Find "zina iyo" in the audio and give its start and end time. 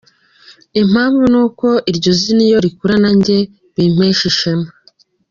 2.19-2.57